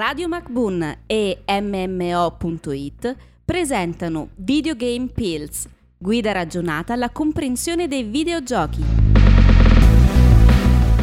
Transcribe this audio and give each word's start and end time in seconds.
Radio 0.00 0.28
MacBoon 0.28 1.00
e 1.04 1.42
MMO.it 1.46 3.16
presentano 3.44 4.30
Videogame 4.36 5.08
Pills, 5.08 5.68
guida 5.98 6.32
ragionata 6.32 6.94
alla 6.94 7.10
comprensione 7.10 7.86
dei 7.86 8.04
videogiochi. 8.04 8.82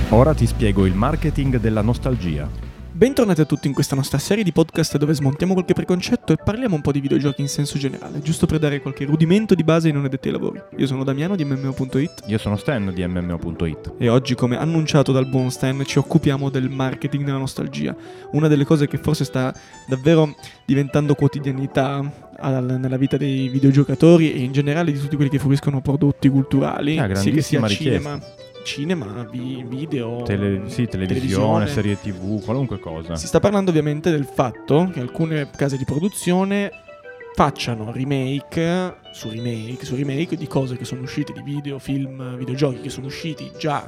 Ora 0.10 0.34
ti 0.34 0.48
spiego 0.48 0.88
il 0.88 0.96
marketing 0.96 1.60
della 1.60 1.84
nostalgia. 1.84 2.67
Bentornati 2.98 3.42
a 3.42 3.46
tutti 3.46 3.68
in 3.68 3.76
questa 3.76 3.96
nostra 3.96 4.18
serie 4.18 4.44
di 4.44 4.52
podcast 4.52 4.98
dove 4.98 5.14
smontiamo 5.14 5.54
qualche 5.54 5.76
preconcetto 5.76 6.34
e 6.34 6.38
parliamo 6.44 6.74
un 6.74 6.82
po' 6.82 6.92
di 6.92 7.00
videogiochi 7.00 7.42
in 7.42 7.48
senso 7.48 7.78
generale, 7.78 8.22
giusto 8.22 8.48
per 8.48 8.58
dare 8.58 8.82
qualche 8.82 9.06
rudimento 9.06 9.54
di 9.54 9.64
base 9.64 9.86
ai 9.90 9.94
non 9.94 10.06
addetti 10.06 10.30
ai 10.30 10.34
lavori. 10.34 10.60
Io 10.78 10.88
sono 10.88 11.04
Damiano 11.04 11.36
di 11.36 11.46
MMO.it 11.46 12.24
Io 12.26 12.40
sono 12.40 12.58
Stan 12.58 12.92
di 12.92 13.06
MMO.it 13.06 13.94
e 14.00 14.10
oggi, 14.10 14.34
come 14.34 14.58
annunciato 14.58 15.12
dal 15.12 15.28
buon 15.28 15.52
Stan, 15.52 15.84
ci 15.86 16.00
occupiamo 16.00 16.50
del 16.50 16.72
marketing 16.72 17.24
della 17.24 17.38
nostalgia, 17.38 17.96
una 18.32 18.48
delle 18.48 18.66
cose 18.66 18.88
che 18.88 18.98
forse 18.98 19.26
sta 19.26 19.54
davvero 19.86 20.34
diventando 20.66 21.14
quotidianità 21.14 22.02
nella 22.42 22.98
vita 22.98 23.16
dei 23.16 23.48
videogiocatori 23.48 24.34
e 24.34 24.40
in 24.40 24.52
generale 24.52 24.92
di 24.92 24.98
tutti 24.98 25.16
quelli 25.16 25.30
che 25.30 25.38
fruiscono 25.38 25.82
prodotti 25.82 26.30
culturali, 26.30 26.98
Ah, 26.98 27.14
sì 27.14 27.30
che 27.30 27.44
sia 27.44 27.64
cinema, 27.68 28.20
cinema, 28.68 29.26
vi- 29.32 29.64
video, 29.66 30.22
Tele- 30.24 30.70
sì, 30.70 30.88
televisione, 30.88 31.68
serie 31.68 31.98
tv, 31.98 32.44
qualunque 32.44 32.80
cosa. 32.80 33.16
Si 33.16 33.26
sta 33.26 33.40
parlando 33.40 33.70
ovviamente 33.70 34.12
del 34.12 34.26
fatto 34.26 34.90
che 34.94 35.00
alcune 35.00 35.50
case 35.56 35.78
di 35.78 35.86
produzione 35.86 36.70
facciano 37.34 37.92
remake 37.94 38.96
su 39.14 39.30
remake 39.30 39.86
su 39.86 39.96
remake 39.96 40.36
di 40.36 40.48
cose 40.48 40.76
che 40.76 40.84
sono 40.86 41.02
uscite 41.04 41.32
di 41.32 41.42
video, 41.42 41.80
film, 41.80 42.36
videogiochi 42.36 42.82
che 42.82 42.90
sono 42.90 43.06
usciti 43.08 43.52
già 43.58 43.88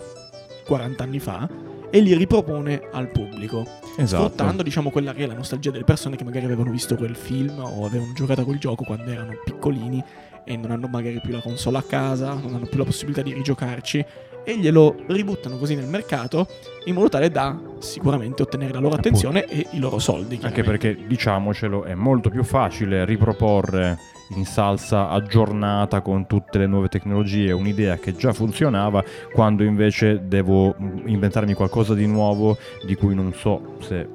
40 0.65 1.03
anni 1.03 1.19
fa 1.19 1.49
e 1.91 1.99
li 2.01 2.13
ripropone 2.13 2.81
al 2.91 3.09
pubblico, 3.09 3.65
Esatto. 3.97 4.23
sfruttando 4.23 4.63
diciamo 4.63 4.89
quella 4.89 5.13
che 5.13 5.23
è 5.23 5.27
la 5.27 5.33
nostalgia 5.33 5.71
delle 5.71 5.83
persone 5.83 6.15
che 6.15 6.23
magari 6.23 6.45
avevano 6.45 6.71
visto 6.71 6.95
quel 6.95 7.15
film 7.15 7.59
o 7.59 7.85
avevano 7.85 8.13
giocato 8.13 8.41
a 8.41 8.43
quel 8.43 8.59
gioco 8.59 8.83
quando 8.83 9.11
erano 9.11 9.33
piccolini 9.43 10.03
e 10.43 10.57
non 10.57 10.71
hanno 10.71 10.87
magari 10.87 11.19
più 11.21 11.31
la 11.31 11.41
console 11.41 11.77
a 11.77 11.83
casa, 11.83 12.33
non 12.33 12.55
hanno 12.55 12.65
più 12.65 12.77
la 12.77 12.85
possibilità 12.85 13.21
di 13.21 13.33
rigiocarci 13.33 14.05
e 14.43 14.57
glielo 14.57 14.95
ributtano 15.07 15.57
così 15.57 15.75
nel 15.75 15.85
mercato 15.85 16.47
in 16.85 16.95
modo 16.95 17.09
tale 17.09 17.29
da 17.29 17.59
sicuramente 17.79 18.41
ottenere 18.41 18.73
la 18.73 18.79
loro 18.79 18.95
attenzione 18.95 19.45
e 19.45 19.67
i 19.71 19.79
loro 19.79 19.99
soldi. 19.99 20.39
Anche 20.41 20.63
perché, 20.63 20.97
diciamocelo, 21.05 21.83
è 21.83 21.93
molto 21.93 22.29
più 22.29 22.43
facile 22.43 23.05
riproporre 23.05 23.97
in 24.35 24.45
salsa 24.45 25.09
aggiornata 25.09 26.01
con 26.01 26.27
tutte 26.27 26.57
le 26.59 26.67
nuove 26.67 26.87
tecnologie 26.87 27.51
un'idea 27.51 27.97
che 27.97 28.15
già 28.15 28.31
funzionava 28.33 29.03
quando 29.33 29.63
invece 29.63 30.21
devo 30.27 30.75
mm, 30.79 31.07
inventarmi 31.07 31.53
qualcosa 31.53 31.93
di 31.93 32.05
nuovo 32.05 32.57
di 32.85 32.95
cui 32.95 33.15
non 33.15 33.33
so 33.33 33.75
se 33.79 34.07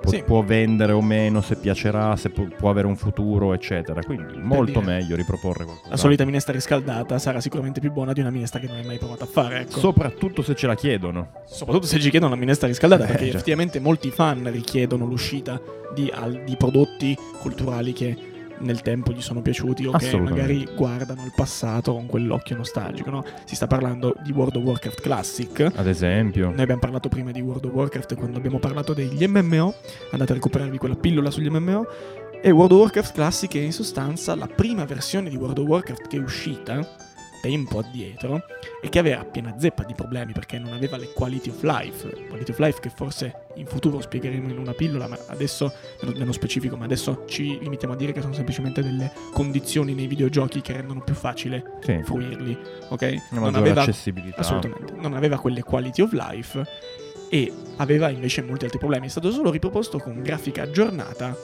può, 0.00 0.10
Sì. 0.12 0.22
può 0.22 0.42
vendere 0.44 0.92
o 0.92 1.00
meno, 1.02 1.40
se 1.40 1.56
piacerà, 1.56 2.14
se 2.14 2.30
può, 2.30 2.44
può 2.56 2.70
avere 2.70 2.86
un 2.86 2.94
futuro, 2.96 3.52
eccetera. 3.54 4.02
Quindi 4.04 4.36
molto 4.40 4.78
dire, 4.80 4.92
meglio 4.92 5.16
riproporre 5.16 5.64
qualcosa. 5.64 5.88
La 5.90 5.96
solita 5.96 6.24
minestra 6.24 6.52
riscaldata 6.52 7.18
sarà 7.18 7.40
sicuramente 7.40 7.80
più 7.80 7.90
buona 7.90 8.12
di 8.12 8.20
una 8.20 8.30
minestra 8.30 8.60
che 8.60 8.68
non 8.68 8.76
hai 8.76 8.84
mai 8.84 8.98
provato 8.98 9.24
a 9.24 9.26
fare. 9.26 9.62
Ecco. 9.62 9.80
Soprattutto 9.80 10.42
se 10.42 10.54
ce 10.54 10.68
la 10.68 10.76
chiedono. 10.76 11.30
Soprattutto 11.46 11.86
se 11.86 11.98
ci 11.98 12.10
chiedono 12.10 12.30
una 12.32 12.40
minestra 12.40 12.68
riscaldata, 12.68 13.02
Eh, 13.02 13.06
perché 13.08 13.24
già. 13.24 13.30
effettivamente 13.32 13.80
molti 13.80 14.10
fan 14.10 14.48
richiedono 14.52 15.06
l'uscita 15.06 15.60
di, 15.92 16.08
al- 16.14 16.42
di 16.44 16.54
prodotti 16.56 17.16
culturali 17.40 17.92
che 17.92 18.16
nel 18.60 18.82
tempo 18.82 19.12
gli 19.12 19.20
sono 19.20 19.42
piaciuti 19.42 19.86
o 19.86 19.92
che 19.92 20.18
magari 20.18 20.68
guardano 20.74 21.22
al 21.22 21.32
passato 21.34 21.92
con 21.92 22.06
quell'occhio 22.06 22.56
nostalgico. 22.56 23.10
no? 23.10 23.24
Si 23.44 23.54
sta 23.54 23.66
parlando 23.66 24.14
di 24.22 24.32
World 24.32 24.56
of 24.56 24.64
Warcraft 24.64 25.00
Classic. 25.00 25.72
Ad 25.74 25.86
esempio. 25.86 26.50
Noi 26.50 26.60
abbiamo 26.60 26.80
parlato 26.80 27.08
prima 27.08 27.30
di 27.30 27.40
World 27.40 27.64
of 27.64 27.72
Warcraft 27.72 28.14
quando 28.14 28.38
abbiamo 28.38 28.58
parlato 28.58 28.92
degli 28.92 29.26
MMO. 29.26 29.74
Andate 30.10 30.32
a 30.32 30.34
recuperarvi 30.34 30.78
quella 30.78 30.96
pillola 30.96 31.30
sugli 31.30 31.48
MMO. 31.48 31.86
E 32.42 32.50
World 32.50 32.72
of 32.72 32.78
Warcraft 32.80 33.14
Classic 33.14 33.54
è 33.54 33.60
in 33.60 33.72
sostanza 33.72 34.34
la 34.34 34.46
prima 34.46 34.84
versione 34.84 35.30
di 35.30 35.36
World 35.36 35.58
of 35.58 35.66
Warcraft 35.66 36.08
che 36.08 36.16
è 36.16 36.20
uscita 36.20 37.05
tempo 37.46 37.78
addietro 37.78 38.42
e 38.82 38.88
che 38.88 38.98
aveva 38.98 39.24
piena 39.24 39.54
zeppa 39.56 39.84
di 39.84 39.94
problemi 39.94 40.32
perché 40.32 40.58
non 40.58 40.72
aveva 40.72 40.96
le 40.96 41.12
quality 41.12 41.50
of 41.50 41.62
life, 41.62 42.08
quality 42.28 42.50
of 42.50 42.58
life 42.58 42.80
che 42.80 42.90
forse 42.90 43.44
in 43.54 43.66
futuro 43.66 44.00
spiegheremo 44.00 44.50
in 44.50 44.58
una 44.58 44.72
pillola, 44.72 45.06
ma 45.06 45.16
adesso 45.28 45.72
nello, 46.02 46.32
specifico, 46.32 46.76
ma 46.76 46.84
adesso 46.84 47.22
ci 47.26 47.58
limitiamo 47.60 47.94
a 47.94 47.96
dire 47.96 48.12
che 48.12 48.20
sono 48.20 48.32
semplicemente 48.32 48.82
delle 48.82 49.12
condizioni 49.32 49.94
nei 49.94 50.06
videogiochi 50.08 50.60
che 50.60 50.72
rendono 50.72 51.02
più 51.02 51.14
facile 51.14 51.78
Sì. 51.80 52.00
fruirli, 52.02 52.58
ok? 52.88 53.16
Una 53.30 53.40
Non 53.40 53.54
aveva 53.54 53.82
accessibilità. 53.82 54.40
Assolutamente, 54.40 54.92
non 54.96 55.14
aveva 55.14 55.38
quelle 55.38 55.62
quality 55.62 56.02
of 56.02 56.12
life 56.12 56.64
e 57.30 57.52
aveva 57.76 58.08
invece 58.08 58.42
molti 58.42 58.64
altri 58.64 58.78
problemi. 58.78 59.06
È 59.06 59.10
stato 59.10 59.30
solo 59.30 59.50
riproposto 59.50 59.98
con 59.98 60.20
grafica 60.20 60.62
aggiornata 60.62 61.34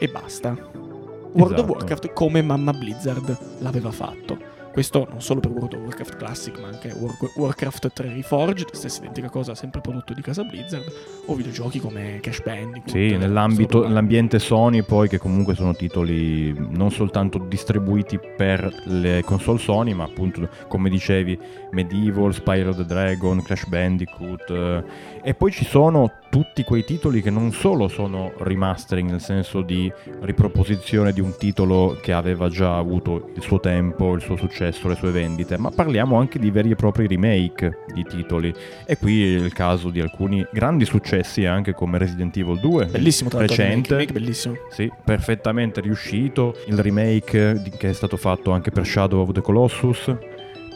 e 0.00 0.08
basta. 0.08 0.50
World 0.50 1.58
of 1.58 1.64
Esatto. 1.64 1.72
Warcraft 1.72 2.12
come 2.12 2.42
Mamma 2.42 2.72
Blizzard 2.72 3.36
l'aveva 3.60 3.90
fatto. 3.90 4.56
Questo 4.78 5.08
non 5.10 5.20
solo 5.20 5.40
per 5.40 5.50
World 5.50 5.72
of 5.72 5.80
Warcraft 5.80 6.16
Classic, 6.16 6.56
ma 6.60 6.68
anche 6.68 6.94
War- 6.96 7.16
Warcraft 7.34 7.90
3 7.94 8.12
Reforged, 8.14 8.74
stessa 8.74 9.00
identica 9.00 9.28
cosa, 9.28 9.56
sempre 9.56 9.80
prodotto 9.80 10.14
di 10.14 10.22
casa 10.22 10.44
Blizzard, 10.44 10.84
o 11.26 11.34
videogiochi 11.34 11.80
come 11.80 12.20
Cash 12.20 12.42
Bandicoot. 12.44 12.88
Sì, 12.88 13.16
nell'ambiente 13.16 14.38
Sony 14.38 14.82
poi 14.82 15.08
che 15.08 15.18
comunque 15.18 15.56
sono 15.56 15.74
titoli 15.74 16.54
non 16.56 16.92
soltanto 16.92 17.38
distribuiti 17.38 18.20
per 18.36 18.72
le 18.84 19.24
console 19.24 19.58
Sony, 19.58 19.94
ma 19.94 20.04
appunto 20.04 20.48
come 20.68 20.88
dicevi 20.88 21.36
Medieval, 21.72 22.32
Spyro 22.32 22.72
the 22.72 22.84
Dragon, 22.84 23.42
Crash 23.42 23.66
Bandicoot 23.66 24.48
eh, 24.48 24.84
e 25.24 25.34
poi 25.34 25.50
ci 25.50 25.64
sono 25.64 26.08
tutti 26.30 26.62
quei 26.62 26.84
titoli 26.84 27.22
che 27.22 27.30
non 27.30 27.52
solo 27.52 27.88
sono 27.88 28.32
remastering 28.38 29.10
nel 29.10 29.20
senso 29.20 29.62
di 29.62 29.90
riproposizione 30.20 31.12
di 31.12 31.20
un 31.20 31.34
titolo 31.36 31.98
che 32.00 32.12
aveva 32.12 32.48
già 32.48 32.76
avuto 32.76 33.30
il 33.34 33.42
suo 33.42 33.60
tempo, 33.60 34.14
il 34.14 34.20
suo 34.20 34.36
successo, 34.36 34.88
le 34.88 34.94
sue 34.94 35.10
vendite, 35.10 35.56
ma 35.58 35.70
parliamo 35.70 36.16
anche 36.16 36.38
di 36.38 36.50
veri 36.50 36.70
e 36.70 36.74
propri 36.76 37.06
remake 37.06 37.84
di 37.94 38.04
titoli 38.04 38.52
e 38.84 38.96
qui 38.98 39.22
è 39.34 39.38
il 39.38 39.52
caso 39.52 39.90
di 39.90 40.00
alcuni 40.00 40.46
grandi 40.52 40.84
successi 40.84 41.44
anche 41.46 41.72
come 41.74 41.98
Resident 41.98 42.36
Evil 42.36 42.60
2 42.60 42.86
Bellissimo 42.86 43.30
il 43.32 43.38
recente. 43.38 43.90
remake, 43.90 44.12
bellissimo. 44.12 44.54
sì, 44.70 44.90
perfettamente 45.04 45.80
riuscito. 45.80 46.54
Il 46.66 46.78
remake 46.78 47.62
che 47.78 47.90
è 47.90 47.92
stato 47.92 48.16
fatto 48.16 48.50
anche 48.50 48.70
per 48.70 48.86
Shadow 48.86 49.20
of 49.22 49.32
the 49.32 49.40
Colossus, 49.40 50.14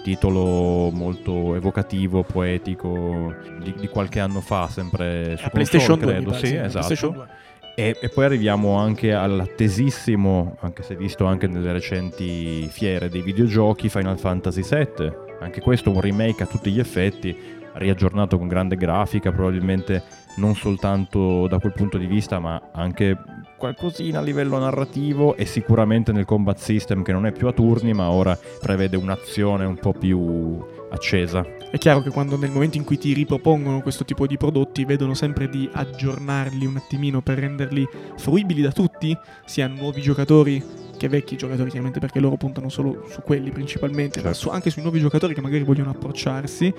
titolo 0.02 0.90
molto 0.90 1.54
evocativo, 1.54 2.22
poetico, 2.22 3.34
di, 3.62 3.74
di 3.78 3.88
qualche 3.88 4.20
anno 4.20 4.40
fa, 4.40 4.68
sempre 4.68 5.36
su 5.36 5.46
A 5.46 5.50
PlayStation 5.50 5.98
console, 5.98 6.20
2, 6.20 6.20
mi 6.20 6.24
credo. 6.24 6.30
pare, 6.30 6.46
sì, 6.46 6.56
a 6.56 6.68
PlayStation 6.68 7.10
esatto. 7.10 7.24
2. 7.24 7.40
E, 7.74 7.96
e 8.00 8.08
poi 8.10 8.24
arriviamo 8.26 8.76
anche 8.76 9.14
all'attesissimo, 9.14 10.56
anche 10.60 10.82
se 10.82 10.94
visto 10.94 11.24
anche 11.24 11.46
nelle 11.46 11.72
recenti 11.72 12.68
fiere 12.68 13.08
dei 13.08 13.22
videogiochi, 13.22 13.88
Final 13.88 14.18
Fantasy 14.18 14.62
VII. 14.62 15.12
Anche 15.40 15.60
questo 15.60 15.90
un 15.90 16.00
remake 16.00 16.42
a 16.42 16.46
tutti 16.46 16.70
gli 16.70 16.78
effetti, 16.78 17.34
riaggiornato 17.74 18.36
con 18.36 18.46
grande 18.46 18.76
grafica, 18.76 19.32
probabilmente 19.32 20.02
non 20.36 20.54
soltanto 20.54 21.46
da 21.48 21.58
quel 21.58 21.72
punto 21.72 21.96
di 21.96 22.06
vista, 22.06 22.38
ma 22.38 22.60
anche 22.72 23.16
qualcosina 23.62 24.18
a 24.18 24.22
livello 24.22 24.58
narrativo 24.58 25.36
e 25.36 25.46
sicuramente 25.46 26.10
nel 26.10 26.24
combat 26.24 26.58
system 26.58 27.04
che 27.04 27.12
non 27.12 27.26
è 27.26 27.30
più 27.30 27.46
a 27.46 27.52
turni, 27.52 27.92
ma 27.92 28.10
ora 28.10 28.36
prevede 28.58 28.96
un'azione 28.96 29.64
un 29.64 29.76
po' 29.76 29.92
più 29.92 30.58
accesa. 30.90 31.46
È 31.70 31.78
chiaro 31.78 32.00
che 32.00 32.10
quando 32.10 32.36
nel 32.36 32.50
momento 32.50 32.76
in 32.76 32.82
cui 32.82 32.98
ti 32.98 33.12
ripropongono 33.12 33.80
questo 33.80 34.04
tipo 34.04 34.26
di 34.26 34.36
prodotti 34.36 34.84
vedono 34.84 35.14
sempre 35.14 35.48
di 35.48 35.70
aggiornarli 35.72 36.66
un 36.66 36.76
attimino 36.76 37.22
per 37.22 37.38
renderli 37.38 37.86
fruibili 38.16 38.62
da 38.62 38.72
tutti, 38.72 39.16
sia 39.44 39.68
nuovi 39.68 40.00
giocatori 40.00 40.60
che 40.96 41.08
vecchi 41.08 41.36
giocatori, 41.36 41.68
chiaramente 41.70 42.00
perché 42.00 42.18
loro 42.18 42.36
puntano 42.36 42.68
solo 42.68 43.06
su 43.08 43.20
quelli 43.22 43.52
principalmente, 43.52 44.18
ma 44.18 44.32
Certo. 44.32 44.38
su- 44.40 44.48
anche 44.48 44.70
sui 44.70 44.82
nuovi 44.82 44.98
giocatori 44.98 45.34
che 45.34 45.40
magari 45.40 45.62
vogliono 45.62 45.90
approcciarsi, 45.90 46.74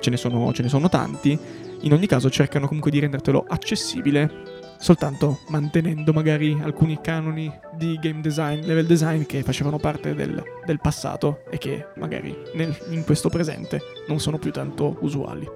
ce 0.00 0.10
ne, 0.10 0.16
sono, 0.16 0.50
ce 0.54 0.62
ne 0.62 0.68
sono 0.70 0.88
tanti, 0.88 1.38
in 1.82 1.92
ogni 1.92 2.06
caso 2.06 2.30
cercano 2.30 2.66
comunque 2.66 2.90
di 2.90 3.00
rendertelo 3.00 3.44
accessibile 3.46 4.51
soltanto 4.82 5.38
mantenendo 5.46 6.12
magari 6.12 6.58
alcuni 6.60 7.00
canoni 7.00 7.50
di 7.72 7.96
game 8.02 8.20
design, 8.20 8.64
level 8.64 8.84
design 8.84 9.22
che 9.22 9.44
facevano 9.44 9.78
parte 9.78 10.12
del, 10.12 10.42
del 10.66 10.80
passato 10.80 11.44
e 11.48 11.56
che 11.56 11.86
magari 11.96 12.36
nel- 12.54 12.76
in 12.90 13.04
questo 13.04 13.28
presente 13.28 13.80
non 14.08 14.18
sono 14.18 14.38
più 14.38 14.50
tanto 14.50 14.96
usuali. 15.00 15.48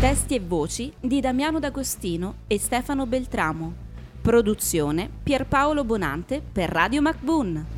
Testi 0.00 0.34
e 0.34 0.40
voci 0.40 0.90
di 0.98 1.20
Damiano 1.20 1.58
D'Agostino 1.58 2.36
e 2.46 2.58
Stefano 2.58 3.06
Beltramo. 3.06 3.84
Produzione 4.22 5.08
Pierpaolo 5.22 5.84
Bonante 5.84 6.40
per 6.40 6.70
Radio 6.70 7.02
MacBoon. 7.02 7.75